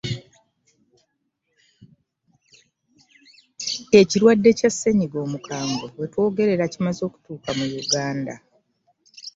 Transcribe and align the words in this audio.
Ekirwadde 3.99 4.49
Kya 4.57 4.71
Omukambwe 5.25 5.85
wetwogerera 5.99 6.65
kimaze 6.73 7.01
okutuuka 7.09 7.49
mu 7.57 7.65
Uganda 7.83 8.33